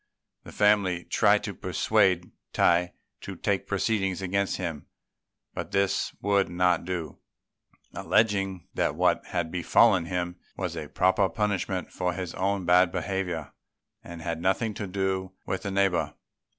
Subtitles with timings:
[0.45, 4.87] The family tried to persuade Tai to take proceedings against him,
[5.53, 7.19] but this he would not do,
[7.93, 13.53] alleging that what had befallen him was a proper punishment for his own bad behaviour,
[14.03, 16.15] and had nothing to do with the neighbour.